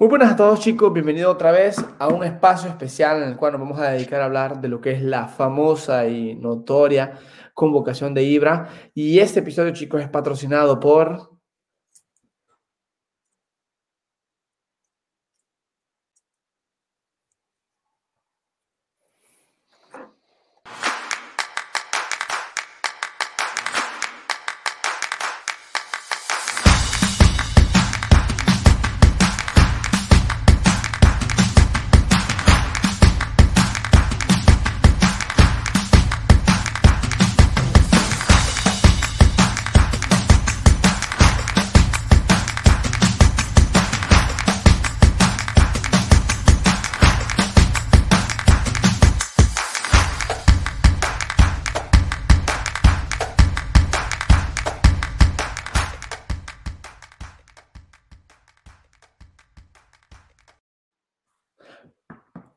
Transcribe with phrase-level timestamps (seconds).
[0.00, 3.54] Muy buenas a todos chicos, bienvenidos otra vez a un espacio especial en el cual
[3.54, 7.18] nos vamos a dedicar a hablar de lo que es la famosa y notoria
[7.52, 8.68] convocación de Ibra.
[8.94, 11.32] Y este episodio chicos es patrocinado por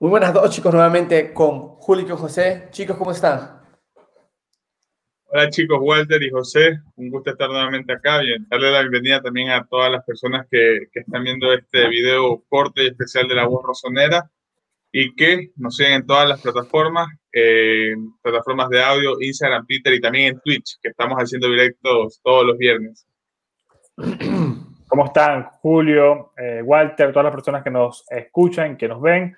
[0.02, 2.70] Muy buenas dos chicos, nuevamente con Julio y José.
[2.72, 3.62] Chicos, ¿cómo están?
[5.26, 9.52] Hola chicos, Walter y José, un gusto estar nuevamente acá y darle la bienvenida también
[9.52, 13.46] a todas las personas que, que están viendo este video corte y especial de la
[13.46, 14.28] voz rosonera
[14.92, 20.02] y que nos siguen en todas las plataformas, eh, plataformas de audio, Instagram, Twitter y
[20.02, 23.06] también en Twitch, que estamos haciendo directos todos los viernes.
[24.88, 29.36] ¿Cómo están Julio, eh, Walter, todas las personas que nos escuchan, que nos ven?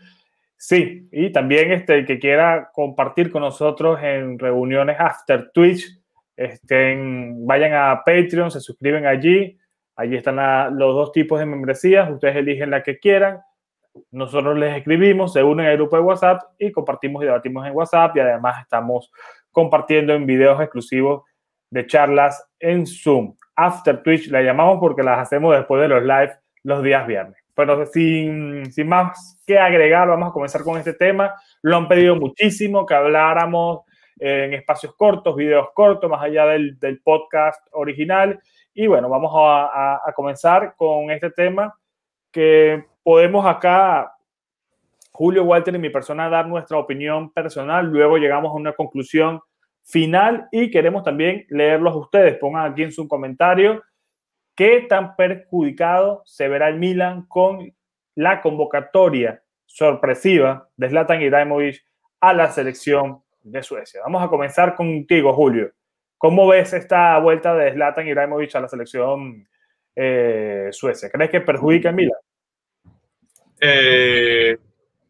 [0.65, 5.99] Sí, y también este, el que quiera compartir con nosotros en reuniones after Twitch,
[6.37, 9.59] estén, vayan a Patreon, se suscriben allí.
[9.97, 10.37] Allí están
[10.77, 12.09] los dos tipos de membresías.
[12.09, 13.41] Ustedes eligen la que quieran.
[14.09, 18.15] Nosotros les escribimos, se unen al grupo de WhatsApp y compartimos y debatimos en WhatsApp.
[18.15, 19.11] Y además estamos
[19.51, 21.23] compartiendo en videos exclusivos
[21.71, 23.35] de charlas en Zoom.
[23.57, 26.31] After Twitch la llamamos porque las hacemos después de los live
[26.63, 27.42] los días viernes.
[27.55, 31.33] Pero sin, sin más que agregar, vamos a comenzar con este tema.
[31.61, 33.81] Lo han pedido muchísimo, que habláramos
[34.19, 38.39] en espacios cortos, videos cortos, más allá del, del podcast original.
[38.73, 41.75] Y bueno, vamos a, a, comenzar con este tema
[42.31, 44.15] que podemos acá,
[45.11, 47.85] Julio, Walter y mi persona, dar nuestra opinión personal.
[47.85, 49.41] Luego llegamos a una conclusión
[49.83, 52.37] final y queremos también leerlos a ustedes.
[52.39, 53.83] Pongan aquí en su comentario
[54.55, 57.73] ¿Qué tan perjudicado se verá el Milan con
[58.15, 61.83] la convocatoria sorpresiva de Zlatan Ibrahimovic
[62.19, 64.01] a la selección de Suecia?
[64.03, 65.71] Vamos a comenzar contigo, Julio.
[66.17, 69.47] ¿Cómo ves esta vuelta de Zlatan Ibrahimovic a la selección
[69.95, 71.09] eh, suecia?
[71.09, 72.19] ¿Crees que perjudica el Milan?
[73.59, 74.57] Eh,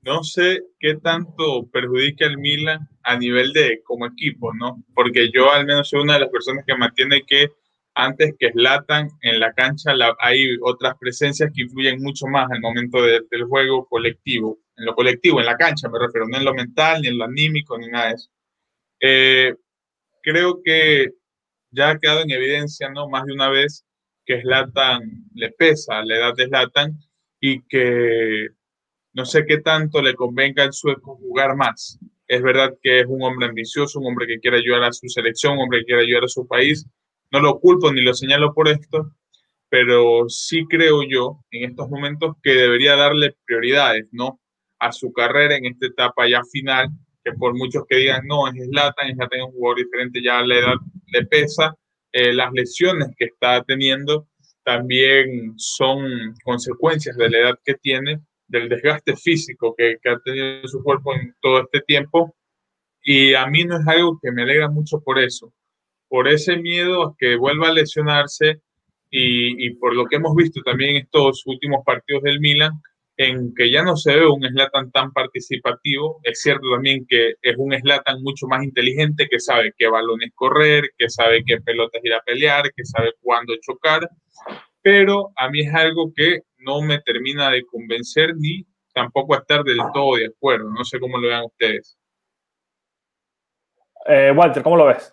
[0.04, 4.84] no sé qué tanto perjudica el Milan a nivel de como equipo, ¿no?
[4.94, 7.52] Porque yo al menos soy una de las personas que mantiene que
[7.96, 13.02] antes que Slatan en la cancha hay otras presencias que influyen mucho más al momento
[13.02, 17.02] del juego colectivo, en lo colectivo, en la cancha me refiero, no en lo mental,
[17.02, 18.30] ni en lo anímico, ni nada de eso.
[19.00, 19.56] Eh,
[20.22, 21.12] creo que
[21.72, 23.10] ya ha quedado en evidencia, ¿no?
[23.10, 23.86] Más de una vez
[24.26, 25.02] que Slatan
[25.34, 26.98] le pesa la edad de Slatan
[27.40, 28.48] y que
[29.14, 32.00] no sé qué tanto le convenga al sueco jugar más.
[32.28, 35.54] Es verdad que es un hombre ambicioso, un hombre que quiere ayudar a su selección,
[35.54, 36.88] un hombre que quiere ayudar a su país,
[37.34, 39.12] no lo culpo ni lo señalo por esto,
[39.68, 44.40] pero sí creo yo en estos momentos que debería darle prioridades, ¿no?
[44.78, 46.90] A su carrera en esta etapa ya final,
[47.24, 50.60] que por muchos que digan, no, es Zlatan, Zlatan es un jugador diferente, ya la
[50.60, 50.76] edad
[51.08, 51.76] le pesa,
[52.12, 54.28] eh, las lesiones que está teniendo
[54.64, 60.84] también son consecuencias de la edad que tiene, del desgaste físico que, ha tenido su
[60.84, 62.36] cuerpo en todo este tiempo,
[63.02, 65.52] y a mí no es algo que me alegra mucho por eso
[66.14, 68.62] por ese miedo a que vuelva a lesionarse
[69.10, 72.74] y, por lo que hemos visto también estos últimos partidos del Milan,
[73.18, 76.20] en que ya no se ve un Slatan tan participativo.
[76.22, 80.84] Es cierto también que es un Slatan mucho más inteligente, que sabe qué balones correr,
[81.00, 84.08] que sabe qué pelotas ir a pelear, que sabe cuándo chocar,
[84.84, 89.80] pero a mí es algo que no me termina de convencer ni tampoco estar del
[89.92, 90.70] todo de acuerdo.
[90.70, 91.98] No sé cómo lo vean ustedes.
[94.06, 95.12] Eh, Walter, ¿cómo lo ves?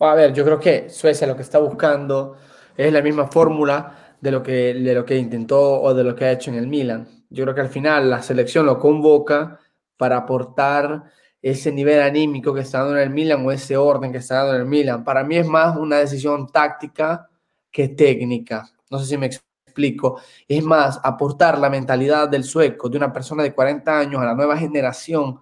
[0.00, 2.36] A ver, yo creo que Suecia lo que está buscando
[2.76, 6.24] es la misma fórmula de lo que, de lo que intentó o de lo que
[6.24, 7.08] ha hecho en el Milan.
[7.30, 9.58] Yo creo que al final la selección lo convoca
[9.96, 11.04] para aportar
[11.42, 14.54] ese nivel anímico que está dando en el Milan o ese orden que está dando
[14.54, 15.04] en el Milan.
[15.04, 17.28] Para mí es más una decisión táctica
[17.70, 18.70] que técnica.
[18.90, 20.20] No sé si me explico.
[20.46, 24.34] Es más, aportar la mentalidad del sueco, de una persona de 40 años a la
[24.34, 25.40] nueva generación,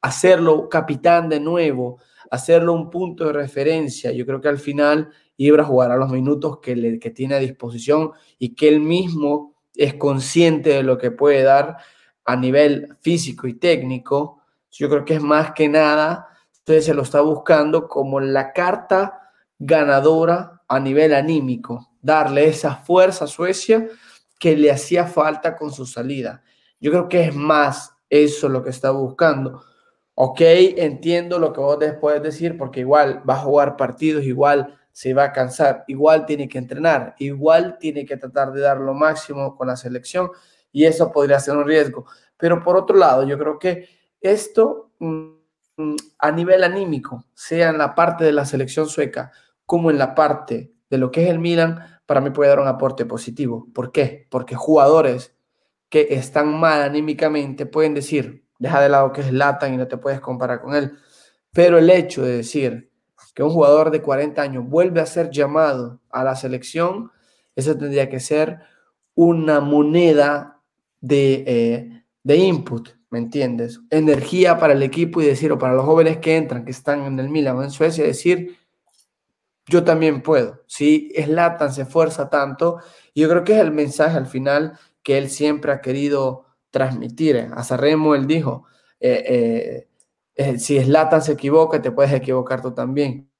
[0.00, 1.98] hacerlo capitán de nuevo,
[2.30, 4.12] hacerlo un punto de referencia.
[4.12, 8.12] Yo creo que al final Ibra jugará los minutos que, le, que tiene a disposición
[8.38, 11.76] y que él mismo es consciente de lo que puede dar
[12.24, 14.42] a nivel físico y técnico.
[14.70, 16.28] Yo creo que es más que nada,
[16.58, 23.24] entonces se lo está buscando como la carta ganadora a nivel anímico, darle esa fuerza
[23.24, 23.88] a Suecia
[24.38, 26.42] que le hacía falta con su salida.
[26.80, 29.62] Yo creo que es más eso lo que está buscando.
[30.18, 35.12] Ok, entiendo lo que vos puedes decir, porque igual va a jugar partidos, igual se
[35.12, 39.54] va a cansar, igual tiene que entrenar, igual tiene que tratar de dar lo máximo
[39.54, 40.30] con la selección
[40.72, 42.06] y eso podría ser un riesgo.
[42.38, 43.90] Pero por otro lado, yo creo que
[44.22, 45.32] esto mm,
[45.76, 49.32] mm, a nivel anímico, sea en la parte de la selección sueca
[49.66, 52.68] como en la parte de lo que es el Milan, para mí puede dar un
[52.68, 53.68] aporte positivo.
[53.74, 54.26] ¿Por qué?
[54.30, 55.36] Porque jugadores
[55.90, 59.96] que están mal anímicamente pueden decir, deja de lado que es Latan y no te
[59.96, 60.96] puedes comparar con él,
[61.52, 62.90] pero el hecho de decir
[63.34, 67.10] que un jugador de 40 años vuelve a ser llamado a la selección,
[67.54, 68.60] eso tendría que ser
[69.14, 70.60] una moneda
[71.00, 73.80] de, eh, de input, ¿me entiendes?
[73.90, 77.18] Energía para el equipo y decir, o para los jóvenes que entran, que están en
[77.20, 78.56] el Milan o en Suecia, decir,
[79.66, 80.62] yo también puedo.
[80.66, 82.78] Si Slatan se esfuerza tanto,
[83.14, 86.45] yo creo que es el mensaje al final que él siempre ha querido
[86.76, 87.48] transmitir.
[87.54, 88.64] A Sarremo él dijo,
[89.00, 89.88] eh, eh,
[90.34, 93.30] eh, si Slatan se equivoca, te puedes equivocar tú también.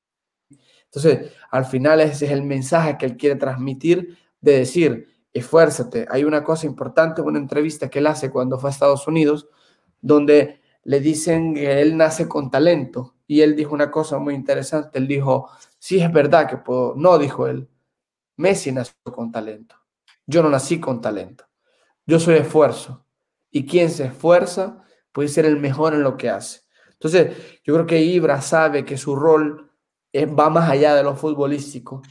[0.86, 6.06] Entonces, al final ese es el mensaje que él quiere transmitir de decir, esfuérzate.
[6.08, 9.48] Hay una cosa importante, una entrevista que él hace cuando fue a Estados Unidos,
[10.00, 13.16] donde le dicen que él nace con talento.
[13.26, 14.98] Y él dijo una cosa muy interesante.
[14.98, 16.94] Él dijo, sí es verdad que puedo.
[16.96, 17.68] No, dijo él,
[18.36, 19.74] Messi nació con talento.
[20.24, 21.44] Yo no nací con talento.
[22.06, 23.05] Yo soy esfuerzo.
[23.56, 26.60] Y quien se esfuerza puede ser el mejor en lo que hace.
[26.92, 29.72] Entonces, yo creo que Ibra sabe que su rol
[30.14, 32.02] va más allá de lo futbolístico,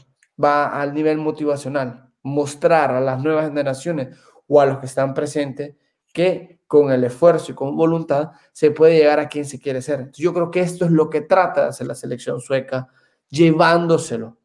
[0.42, 5.76] va al nivel motivacional, mostrar a las nuevas generaciones o a los que están presentes
[6.12, 10.10] que con el esfuerzo y con voluntad se puede llegar a quien se quiere ser.
[10.14, 12.88] yo creo que esto es lo que trata de hacer la selección sueca,
[13.28, 14.36] llevándoselo,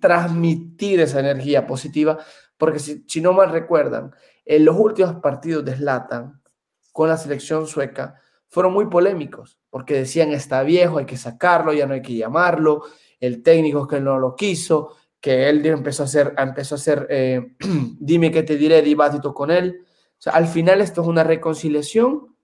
[0.00, 2.18] transmitir esa energía positiva,
[2.56, 4.12] porque si, si no mal recuerdan,
[4.44, 6.40] en los últimos partidos de Zlatan
[6.92, 11.86] con la selección sueca, fueron muy polémicos, porque decían está viejo, hay que sacarlo, ya
[11.86, 12.82] no hay que llamarlo,
[13.20, 17.56] el técnico que no lo quiso, que él empezó a hacer, empezó a hacer eh,
[17.98, 19.84] dime qué te diré, dibátito con él.
[20.26, 22.34] Al final esto es una reconciliación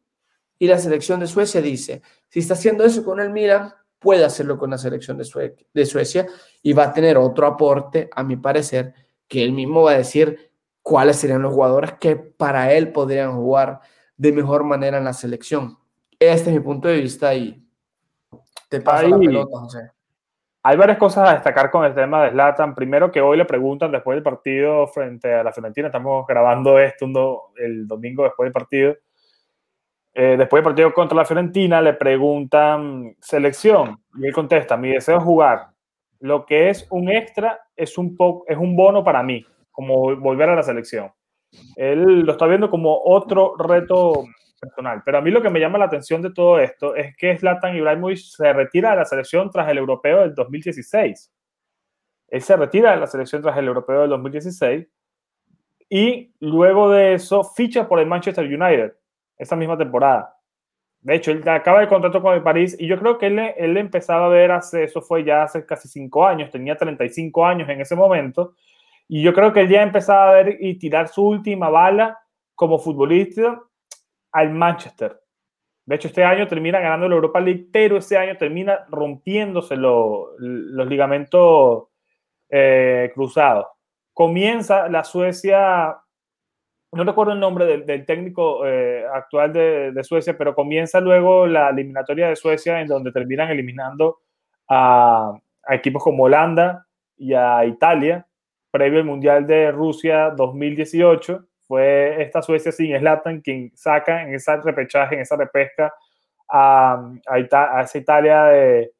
[0.59, 3.73] y la selección de Suecia dice, si está haciendo eso con el Milan,
[4.03, 6.27] puede hacerlo con la selección de, de Suecia
[6.63, 8.95] y va a tener otro aporte, a mi parecer,
[9.29, 10.51] que él mismo va a decir
[10.83, 13.81] cuáles serían los jugadores que para él podrían jugar
[14.17, 15.79] de mejor manera en la selección.
[16.19, 17.67] Este es mi punto de vista y
[18.69, 19.91] te paso la pelota, José.
[20.65, 22.75] Hay varias cosas a destacar con el tema de Zlatan.
[22.75, 27.07] Primero que hoy le preguntan después del partido frente a la Fiorentina, estamos grabando esto
[27.57, 28.95] el domingo después del partido.
[30.15, 35.19] Eh, después del partido contra la Fiorentina le preguntan selección y él contesta, mi deseo
[35.19, 35.69] es jugar.
[36.21, 38.17] Lo que es un extra es un,
[38.47, 41.11] es un bono para mí, como volver a la selección.
[41.77, 44.25] Él lo está viendo como otro reto
[44.61, 45.03] personal.
[45.05, 47.77] Pero a mí lo que me llama la atención de todo esto es que Zlatan
[47.77, 51.33] Ibrahimovic se retira de la selección tras el europeo del 2016.
[52.29, 54.87] Él se retira de la selección tras el europeo del 2016
[55.89, 58.93] y luego de eso ficha por el Manchester United
[59.43, 60.37] esa misma temporada.
[61.01, 63.77] De hecho, él acaba el contrato con el París y yo creo que él, él
[63.77, 67.81] empezaba a ver hace, eso fue ya hace casi cinco años, tenía 35 años en
[67.81, 68.55] ese momento,
[69.09, 72.21] y yo creo que él ya empezaba a ver y tirar su última bala
[72.55, 73.61] como futbolista
[74.31, 75.21] al Manchester.
[75.85, 80.87] De hecho, este año termina ganando la Europa League, pero ese año termina rompiéndose los
[80.89, 81.89] ligamentos
[82.49, 83.67] eh, cruzados.
[84.13, 85.97] Comienza la Suecia,
[86.93, 92.29] no recuerdo el nombre del, técnico eh, actual de, Suecia, pero comienza luego la eliminatoria
[92.29, 94.21] de Suecia en donde terminan eliminando
[94.69, 95.33] a,
[95.71, 98.27] equipos como Holanda y a Italia,
[98.71, 104.55] previo al Mundial de Rusia 2018 fue esta Suecia sin Slatan quien saca en ese
[104.59, 105.95] repechaje, en esa repesca
[106.51, 108.93] a, a, esa Italia de,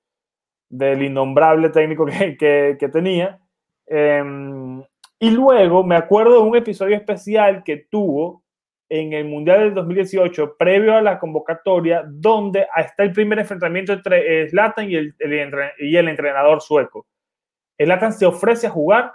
[0.71, 2.07] del innombrable técnico
[2.39, 3.39] que, que, tenía.
[3.87, 4.83] Em,
[5.23, 8.43] y luego me acuerdo de un episodio especial que tuvo
[8.89, 14.47] en el Mundial del 2018, previo a la convocatoria, donde está el primer enfrentamiento entre
[14.47, 15.15] y el,
[15.79, 17.07] y el entrenador sueco.
[17.79, 19.13] Slatan se ofrece a jugar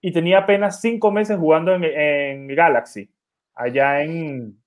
[0.00, 3.08] y tenía apenas cinco meses jugando en, Galaxy,
[3.54, 4.60] allá en,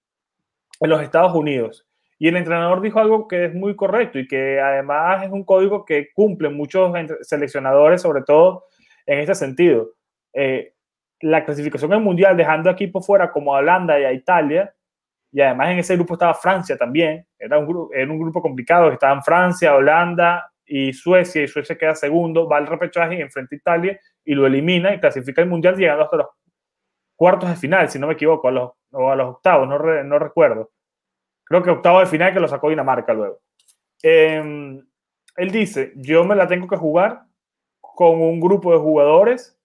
[0.80, 1.86] en, los Estados Unidos.
[2.18, 5.84] Y el entrenador dijo algo que es muy correcto y que además es un código
[5.84, 6.94] que cumplen muchos
[7.24, 8.64] seleccionadores, sobre todo
[9.06, 9.92] en este sentido.
[10.34, 10.74] Eh,
[11.22, 14.74] la clasificación en mundial, dejando equipos fuera como a Holanda y a Italia,
[15.32, 18.92] y además en ese grupo estaba Francia también, era un, grupo, era un grupo complicado,
[18.92, 23.58] estaban Francia, Holanda y Suecia, y Suecia queda segundo, va al repechaje y enfrenta a
[23.58, 26.28] Italia y lo elimina y clasifica el mundial llegando hasta los
[27.16, 30.20] cuartos de final, si no me equivoco, a los, o a los octavos, no, no
[30.20, 30.72] recuerdo.
[31.44, 33.40] Creo que octavo de final que lo sacó Dinamarca luego.
[34.02, 34.82] Em,
[35.36, 37.24] él dice, yo me la tengo que jugar
[38.02, 39.56] con un grupo de jugadores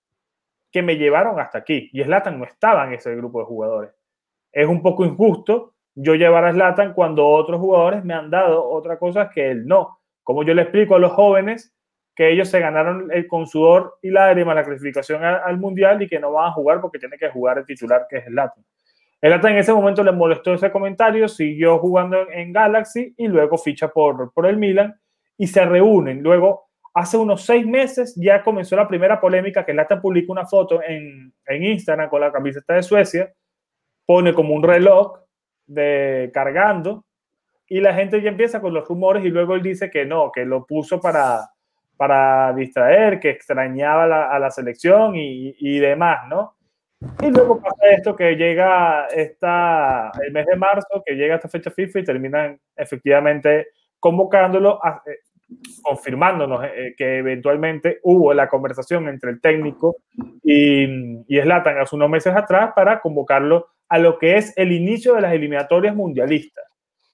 [0.70, 1.88] que me llevaron hasta aquí.
[1.94, 3.92] Y Slatan no estaba en ese grupo de jugadores.
[4.52, 8.98] Es un poco injusto yo llevar a Slatan cuando otros jugadores me han dado otra
[8.98, 10.00] cosa que él no.
[10.22, 11.74] Como yo le explico a los jóvenes
[12.14, 16.20] que ellos se ganaron el, con sudor y lágrimas la clasificación al, Mundial y que
[16.20, 18.62] no van a jugar porque tiene que jugar el titular que es Slatan.
[19.22, 23.88] Slatan en ese momento le molestó ese comentario, siguió jugando en, Galaxy y luego ficha
[23.88, 24.94] por, por el Milan
[25.38, 26.22] y se reúnen.
[26.22, 26.65] Luego
[26.98, 31.30] Hace unos seis meses ya comenzó la primera polémica que Lata publicó una foto en,
[31.44, 33.34] en Instagram con la camiseta de Suecia,
[34.06, 35.18] pone como un reloj
[35.66, 37.04] de cargando
[37.68, 40.46] y la gente ya empieza con los rumores y luego él dice que no, que
[40.46, 41.40] lo puso para,
[41.98, 46.56] para distraer, que extrañaba a la selección y, y, demás, ¿no?
[47.20, 51.70] Y luego pasa esto que llega esta, el mes de marzo, que llega esta fecha
[51.70, 53.66] FIFA y terminan efectivamente
[54.00, 55.18] convocándolo, a, eh,
[55.82, 59.96] confirmándonos eh, que eventualmente hubo la conversación entre el técnico
[60.42, 60.84] y,
[61.26, 65.20] y Zlatan hace unos meses atrás para convocarlo a lo que es el inicio de
[65.20, 66.64] las eliminatorias mundialistas.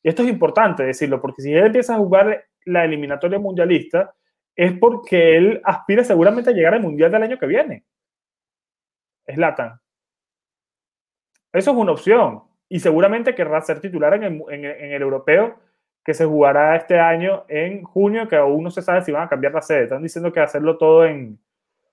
[0.02, 4.14] Y esto es importante decirlo, porque si él empieza a jugar la eliminatoria mundialista,
[4.56, 7.84] es porque él aspira seguramente a llegar al mundial del año que viene.
[9.32, 9.78] Zlatan.
[11.52, 12.42] Eso es una opción.
[12.68, 15.60] Y seguramente querrá ser titular en el europeo
[16.04, 19.28] que se jugará este año en junio, que aún no se sabe si van a
[19.28, 19.84] cambiar la sede.
[19.84, 21.38] Están diciendo que hacerlo todo en,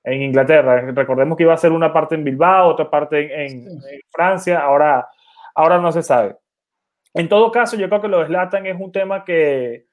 [0.04, 0.82] en Inglaterra.
[0.82, 5.08] Recordemos que iba a ser una parte en Bilbao, otra parte en, en, Francia, ahora,
[5.54, 6.36] ahora no se sabe.
[7.14, 9.88] En todo caso, yo creo que lo de Zlatan es un tema que,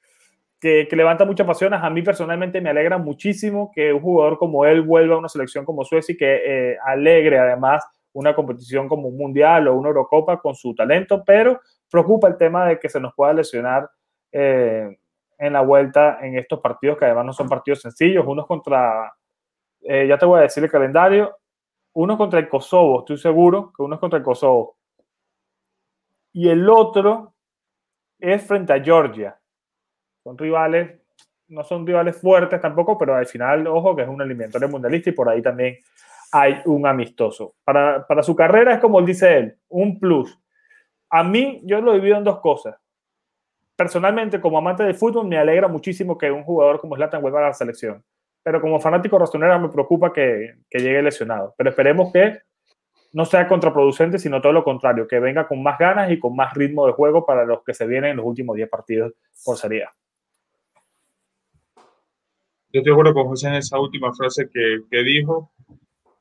[0.61, 1.81] que, que, levanta muchas pasiones.
[1.83, 5.65] A mí personalmente me alegra muchísimo que un jugador como él vuelva a una selección
[5.65, 6.43] como Suecia y que
[6.73, 11.61] eh, alegre además una competición como un mundial o una Eurocopa con su talento, pero
[11.91, 13.89] preocupa el tema de que se nos pueda lesionar
[14.39, 14.99] eh,
[15.39, 19.15] en la vuelta en estos partidos, que además no son partidos sencillos, unos contra,
[19.81, 21.39] eh, ya te voy a decir el calendario,
[21.95, 24.77] uno contra el Kosovo, estoy seguro que uno es contra el Kosovo.
[26.35, 27.33] Y el otro
[28.19, 29.41] es frente a Georgia.
[30.23, 31.01] Son rivales,
[31.49, 35.15] no son rivales fuertes tampoco, pero al final, ojo, que es un eliminatorio mundialista y
[35.15, 35.79] por ahí también
[36.31, 37.55] hay un amistoso.
[37.65, 40.39] Para, para su carrera es como dice él, un plus.
[41.09, 42.77] A mí, yo lo divido en dos cosas
[43.77, 47.49] personalmente, como amante de fútbol, me alegra muchísimo que un jugador como Zlatan vuelva a
[47.49, 48.03] la selección.
[48.43, 51.55] Pero como fanático rostonera me preocupa que, que llegue lesionado.
[51.57, 52.39] Pero esperemos que
[53.13, 56.53] no sea contraproducente, sino todo lo contrario, que venga con más ganas y con más
[56.55, 59.13] ritmo de juego para los que se vienen en los últimos 10 partidos
[59.45, 59.87] por serie.
[62.73, 65.51] Yo estoy de acuerdo con José en esa última frase que, que dijo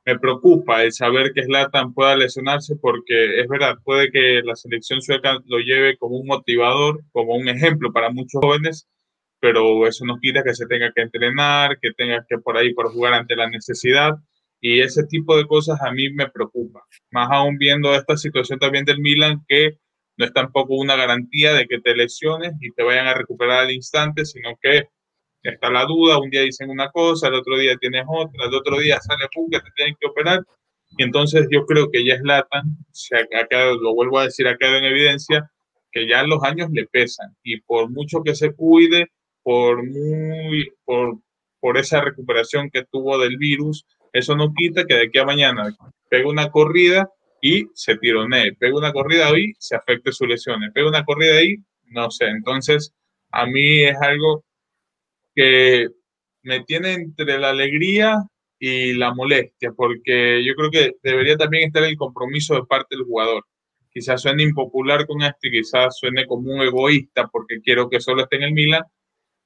[0.05, 5.01] me preocupa el saber que Zlatan pueda lesionarse porque es verdad, puede que la selección
[5.01, 8.87] sueca lo lleve como un motivador, como un ejemplo para muchos jóvenes,
[9.39, 12.91] pero eso no quita que se tenga que entrenar, que tenga que por ahí por
[12.91, 14.13] jugar ante la necesidad
[14.61, 16.83] y ese tipo de cosas a mí me preocupa.
[17.11, 19.77] Más aún viendo esta situación también del Milan que
[20.17, 23.71] no es tampoco una garantía de que te lesiones y te vayan a recuperar al
[23.71, 24.87] instante, sino que
[25.49, 28.79] está la duda, un día dicen una cosa, el otro día tienes otra, el otro
[28.79, 30.43] día sale pum, que te tienen que operar.
[30.97, 34.57] Y entonces yo creo que ya es Latan, se ha lo vuelvo a decir, ha
[34.57, 35.51] quedado en evidencia
[35.91, 37.35] que ya los años le pesan.
[37.43, 39.11] Y por mucho que se cuide,
[39.43, 41.19] por muy por,
[41.59, 45.75] por esa recuperación que tuvo del virus, eso no quita que de aquí a mañana
[46.09, 47.09] pegue una corrida
[47.41, 51.57] y se tironee, pega una corrida ahí, se afecte sus lesiones, pega una corrida ahí,
[51.85, 52.93] no sé, entonces
[53.31, 54.43] a mí es algo
[55.35, 55.87] que
[56.43, 58.23] me tiene entre la alegría
[58.59, 63.05] y la molestia, porque yo creo que debería también estar el compromiso de parte del
[63.05, 63.43] jugador.
[63.91, 68.23] Quizás suene impopular con esto y quizás suene como un egoísta porque quiero que solo
[68.23, 68.83] esté en el Milan,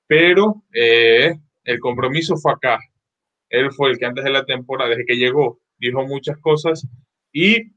[0.08, 2.80] pero eh, el compromiso fue acá.
[3.50, 6.88] Él fue el que antes de la temporada, desde que llegó, dijo muchas cosas
[7.32, 7.72] y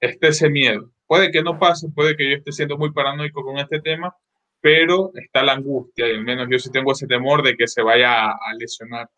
[0.00, 0.90] está ese miedo.
[1.06, 4.14] Puede que no pase, puede que yo esté siendo muy paranoico con este tema,
[4.60, 7.82] pero está la angustia, y al menos yo sí tengo ese temor de que se
[7.82, 9.08] vaya a, lesionar.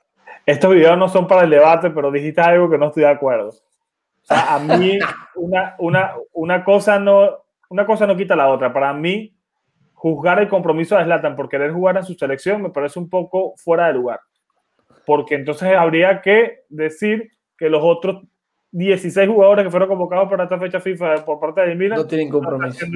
[0.47, 3.49] Estos videos no son para el debate, pero dijiste algo que no estoy de acuerdo.
[3.49, 4.99] O sea, a mí
[5.37, 8.73] una, una, una, cosa no, una cosa no quita la otra.
[8.73, 9.35] Para mí,
[9.94, 13.54] juzgar el compromiso de Zlatan por querer jugar en su selección me parece un poco
[13.56, 14.20] fuera de lugar.
[15.06, 18.23] Porque entonces habría que decir que los otros
[18.73, 21.99] 16 jugadores que fueron convocados para esta fecha FIFA por parte de Milan.
[21.99, 22.87] No tienen compromiso.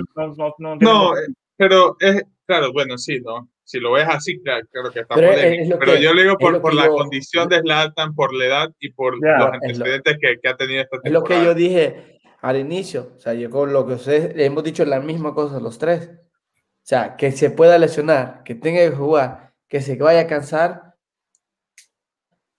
[0.80, 1.12] No,
[1.56, 3.50] pero es, claro, bueno, sí, ¿no?
[3.64, 6.88] Si lo ves así, claro, que está pero, pero yo le digo por, por la
[6.88, 11.00] condición de Zlatan, por la edad y por los antecedentes que, que, ha tenido esta
[11.00, 11.08] temporada.
[11.08, 13.12] Es lo que yo dije al inicio.
[13.16, 16.10] O sea, yo con lo que ustedes hemos dicho la misma cosa los tres.
[16.10, 20.94] O sea, que se pueda lesionar, que tenga que jugar, que se vaya a cansar,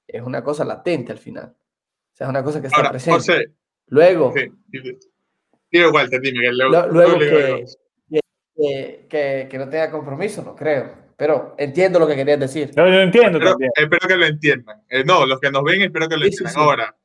[0.08, 1.56] es una cosa latente al final.
[1.56, 3.54] O sea, es una cosa que está presente.
[3.88, 4.34] luego.
[5.72, 7.66] Sí, Walter, dime que luego, luego que,
[8.56, 11.06] que, que, no tenga compromiso, no creo.
[11.18, 12.72] Pero entiendo lo que querías decir.
[12.76, 13.72] No, yo entiendo también.
[13.76, 14.84] Espero que lo entiendan.
[14.90, 16.58] Eh, no, los que nos ven, espero que lo entiendan.
[16.58, 16.96] Ahora,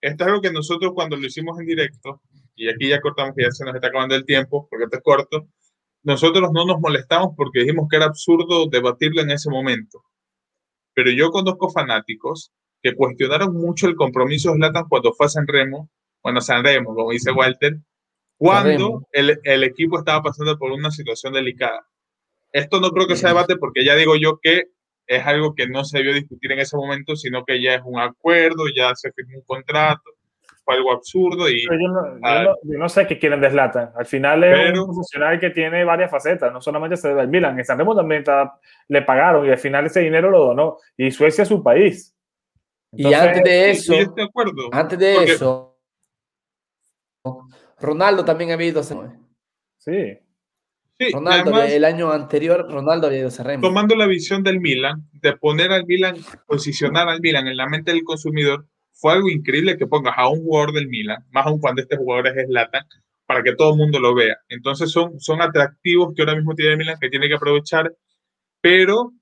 [0.00, 2.22] esto es algo que nosotros cuando lo hicimos en directo,
[2.54, 5.02] y aquí ya cortamos que ya se nos está acabando el tiempo, porque esto es
[5.02, 5.48] corto,
[6.04, 10.04] nosotros no nos molestamos porque dijimos que era absurdo debatirlo en ese momento.
[10.94, 15.46] Pero yo conozco fanáticos que cuestionaron mucho el compromiso de Zlatan cuando fue a San
[15.46, 15.90] Remo,
[16.22, 17.78] bueno, San Remo, como dice Walter,
[18.36, 21.86] cuando el, el, equipo estaba pasando por una situación delicada.
[22.52, 24.64] Esto no creo que sea debate porque ya digo yo que
[25.06, 28.00] es algo que no se debió discutir en ese momento, sino que ya es un
[28.00, 30.02] acuerdo, ya se firmó un contrato,
[30.64, 31.62] fue algo absurdo y...
[31.62, 33.90] Yo no, sé qué quieren deslatan.
[33.94, 37.58] Al final es un funcionario que tiene varias facetas, no solamente se debe al Milan,
[37.58, 38.24] en San Remo también
[38.88, 40.78] le pagaron y al final ese dinero lo donó.
[40.96, 42.16] Y Suecia es su país.
[42.92, 43.94] y antes de eso,
[44.72, 45.76] antes de eso,
[47.84, 48.82] Ronaldo también ha habido.
[49.78, 50.18] Sí.
[51.12, 55.72] Ronaldo, el año anterior, Ronaldo había ido a Tomando la visión del Milan, de poner
[55.72, 60.14] al Milan, posicionar al Milan en la mente del consumidor, fue algo increíble que pongas
[60.16, 62.84] a un jugador del Milan, más aún cuando este jugador es Zlatan,
[63.26, 64.36] para que todo el mundo lo vea.
[64.48, 67.92] Entonces son, son atractivos que ahora mismo tiene el Milan, que tiene que aprovechar,
[68.60, 69.12] pero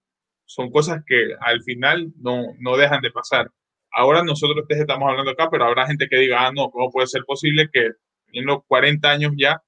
[0.44, 3.50] son cosas que al final no, no dejan de pasar.
[3.90, 7.24] Ahora nosotros estamos hablando acá, pero habrá gente que diga, ah, no, ¿cómo puede ser
[7.24, 7.92] posible que
[8.32, 9.62] en los 40 años ya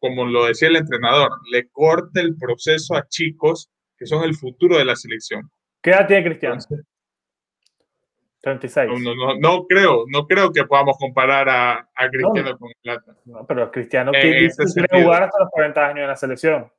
[0.00, 4.78] como lo decía el entrenador, le corte el proceso a chicos que son el futuro
[4.78, 5.50] de la selección.
[5.82, 6.58] ¿Qué edad tiene Cristiano?
[8.40, 8.90] 36.
[9.02, 13.14] No, no, creo, no creo que podamos comparar a, Cristiano con Plata.
[13.26, 14.48] No, pero Cristiano quiere,
[14.90, 16.72] jugar hasta los 40 años en la selección.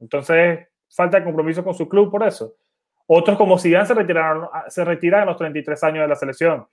[0.00, 2.56] Entonces, falta de compromiso con su club por eso.
[3.06, 6.66] Otros como Zidane se retiraron, se retiran a los 33 años de la selección.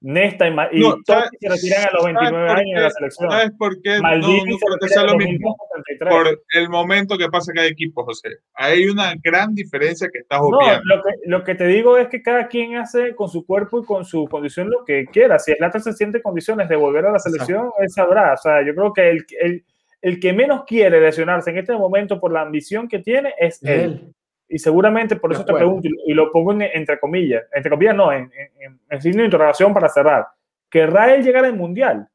[0.00, 3.30] Nesta y, y todos se retiran a los 29 años de la selección.
[3.30, 4.00] ¿Sabes por qué?
[4.00, 5.56] Maldini no, no sea lo mismo.
[5.98, 8.28] Por el momento que pasa cada equipo, José.
[8.54, 10.82] Hay una gran diferencia que estás obviando.
[10.84, 13.80] No, lo que, lo que te digo es que cada quien hace con su cuerpo
[13.80, 15.38] y con su condición lo que quiera.
[15.38, 18.34] Si el Atlanta se siente condiciones de volver a la selección, él sabrá.
[18.34, 19.64] O sea, yo creo que el, el,
[20.02, 23.80] el, que menos quiere lesionarse en este momento por la ambición que tiene es él.
[23.80, 24.14] él.
[24.48, 28.30] Y seguramente por eso te pregunto, y lo pongo entre comillas, entre comillas no, en,
[28.60, 30.26] en, en signo de interrogación para cerrar.
[30.70, 32.08] ¿Querrá él llegar al Mundial?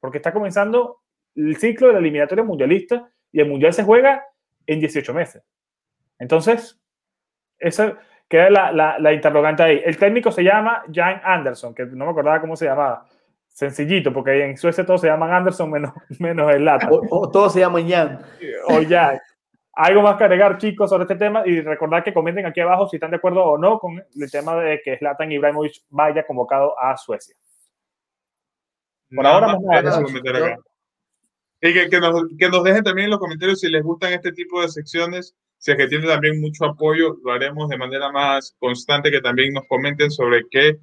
[0.00, 1.00] Porque está comenzando
[1.34, 4.24] el ciclo de la eliminatoria mundialista y el Mundial se juega
[4.66, 5.42] en 18 meses.
[6.18, 6.80] Entonces,
[7.58, 9.82] esa queda la, la, la interrogante ahí.
[9.84, 13.06] El técnico se llama Jan Anderson, que no me acordaba cómo se llamaba.
[13.48, 16.88] Sencillito, porque en Suecia todos se llaman Anderson menos, menos el lata.
[16.90, 18.20] O, todos se llaman Jan.
[18.68, 19.18] O Jan.
[19.82, 22.96] Algo más que agregar, chicos, sobre este tema y recordar que comenten aquí abajo si
[22.96, 26.98] están de acuerdo o no con el tema de que Zlatan Ibrahimovic vaya convocado a
[26.98, 27.34] Suecia.
[29.16, 29.56] Por ahora,
[31.62, 34.32] Y que, que, nos, que, nos, dejen también en los comentarios si les gustan este
[34.32, 38.54] tipo de secciones, si es que tienen también mucho apoyo, lo haremos de manera más
[38.58, 40.76] constante, que también nos comenten sobre qué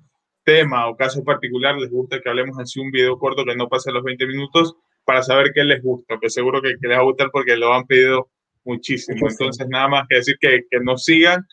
[0.43, 3.91] tema o caso particular les gusta que hablemos así un video corto que no pase
[3.91, 7.05] los 20 minutos para saber qué les gusta, que seguro que, que les va a
[7.05, 8.31] gustar porque lo han pedido
[8.67, 9.27] muchísimo.
[9.27, 11.43] Entonces, nada más que decir que, que nos sigan,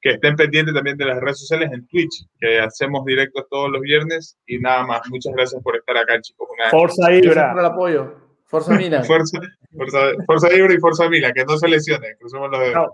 [0.00, 3.80] que estén pendientes también de las redes sociales en Twitch, que hacemos directos todos los
[3.80, 4.36] viernes.
[4.46, 6.48] Y nada más, muchas gracias por estar acá, chicos.
[6.70, 7.52] Forza Ibra.
[7.52, 8.14] por el apoyo.
[8.44, 9.02] Forza Mina.
[10.26, 12.16] Forza, Ibra y Forza Mila, que no se lesionen.
[12.18, 12.90] Crucemos los dedos.